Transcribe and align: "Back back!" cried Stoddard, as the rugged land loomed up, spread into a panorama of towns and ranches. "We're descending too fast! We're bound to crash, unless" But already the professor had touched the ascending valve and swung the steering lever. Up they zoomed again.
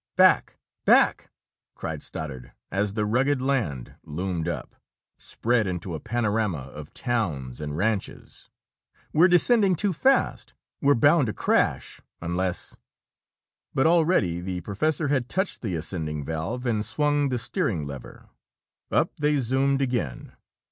"Back 0.15 0.57
back!" 0.83 1.29
cried 1.75 2.01
Stoddard, 2.01 2.53
as 2.71 2.95
the 2.95 3.05
rugged 3.05 3.39
land 3.39 3.97
loomed 4.03 4.47
up, 4.47 4.73
spread 5.19 5.67
into 5.67 5.93
a 5.93 5.99
panorama 5.99 6.57
of 6.73 6.91
towns 6.95 7.61
and 7.61 7.77
ranches. 7.77 8.49
"We're 9.13 9.27
descending 9.27 9.75
too 9.75 9.93
fast! 9.93 10.55
We're 10.81 10.95
bound 10.95 11.27
to 11.27 11.33
crash, 11.33 12.01
unless" 12.19 12.75
But 13.75 13.85
already 13.85 14.41
the 14.41 14.61
professor 14.61 15.09
had 15.09 15.29
touched 15.29 15.61
the 15.61 15.75
ascending 15.75 16.25
valve 16.25 16.65
and 16.65 16.83
swung 16.83 17.29
the 17.29 17.37
steering 17.37 17.85
lever. 17.85 18.29
Up 18.89 19.15
they 19.19 19.37
zoomed 19.37 19.83
again. 19.83 20.33